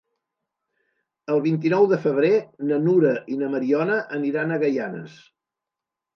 [1.33, 2.31] El vint-i-nou de febrer
[2.71, 5.21] na Nura i na Mariona aniran a Gaianes.